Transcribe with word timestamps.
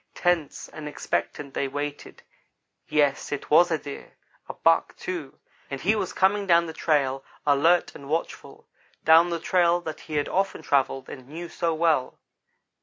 Tense 0.15 0.67
and 0.67 0.87
expectant 0.87 1.53
they 1.53 1.67
waited 1.67 2.23
yes, 2.87 3.31
it 3.31 3.51
was 3.51 3.69
a 3.69 3.77
deer 3.77 4.15
a 4.49 4.53
buck, 4.55 4.95
too, 4.95 5.37
and 5.69 5.79
he 5.79 5.95
was 5.95 6.11
coming 6.11 6.47
down 6.47 6.65
the 6.65 6.73
trail, 6.73 7.23
alert 7.45 7.93
and 7.93 8.09
watchful 8.09 8.67
down 9.05 9.29
the 9.29 9.39
trail 9.39 9.79
that 9.81 9.99
he 9.99 10.15
had 10.15 10.27
often 10.27 10.63
travelled 10.63 11.07
and 11.07 11.29
knew 11.29 11.47
so 11.49 11.75
well. 11.75 12.17